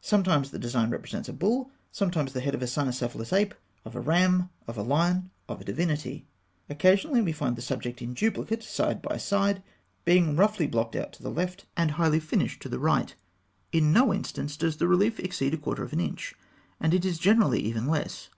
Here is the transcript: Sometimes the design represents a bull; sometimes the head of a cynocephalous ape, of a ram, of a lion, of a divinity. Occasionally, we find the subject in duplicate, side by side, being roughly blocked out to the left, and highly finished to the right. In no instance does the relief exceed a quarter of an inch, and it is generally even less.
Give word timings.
Sometimes 0.00 0.52
the 0.52 0.60
design 0.60 0.90
represents 0.90 1.28
a 1.28 1.32
bull; 1.32 1.72
sometimes 1.90 2.32
the 2.32 2.40
head 2.40 2.54
of 2.54 2.62
a 2.62 2.66
cynocephalous 2.68 3.32
ape, 3.32 3.52
of 3.84 3.96
a 3.96 4.00
ram, 4.00 4.48
of 4.68 4.78
a 4.78 4.82
lion, 4.84 5.32
of 5.48 5.60
a 5.60 5.64
divinity. 5.64 6.24
Occasionally, 6.70 7.20
we 7.20 7.32
find 7.32 7.56
the 7.56 7.62
subject 7.62 8.00
in 8.00 8.14
duplicate, 8.14 8.62
side 8.62 9.02
by 9.02 9.16
side, 9.16 9.64
being 10.04 10.36
roughly 10.36 10.68
blocked 10.68 10.94
out 10.94 11.12
to 11.14 11.22
the 11.24 11.32
left, 11.32 11.66
and 11.76 11.90
highly 11.90 12.20
finished 12.20 12.62
to 12.62 12.68
the 12.68 12.78
right. 12.78 13.16
In 13.72 13.92
no 13.92 14.14
instance 14.14 14.56
does 14.56 14.76
the 14.76 14.86
relief 14.86 15.18
exceed 15.18 15.52
a 15.52 15.56
quarter 15.58 15.82
of 15.82 15.92
an 15.92 15.98
inch, 15.98 16.36
and 16.78 16.94
it 16.94 17.04
is 17.04 17.18
generally 17.18 17.58
even 17.58 17.88
less. 17.88 18.28